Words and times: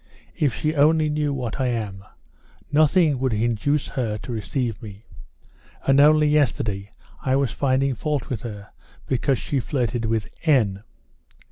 "If 0.35 0.55
she 0.55 0.73
only 0.73 1.09
knew 1.09 1.31
what 1.31 1.61
I 1.61 1.67
am, 1.67 2.03
nothing 2.71 3.19
would 3.19 3.33
induce 3.33 3.89
her 3.89 4.17
to 4.23 4.31
receive 4.31 4.81
me. 4.81 5.05
And 5.85 5.99
only 5.99 6.27
yesterday 6.27 6.89
I 7.21 7.35
was 7.35 7.51
finding 7.51 7.93
fault 7.93 8.27
with 8.27 8.41
her 8.41 8.71
because 9.05 9.37
she 9.37 9.59
flirted 9.59 10.05
with 10.05 10.27
N 10.41 10.81